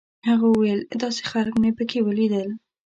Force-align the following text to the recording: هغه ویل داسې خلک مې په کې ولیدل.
هغه 0.29 0.47
ویل 0.51 0.79
داسې 1.03 1.21
خلک 1.31 1.53
مې 1.61 1.71
په 1.77 1.83
کې 1.89 1.99
ولیدل. 2.07 2.49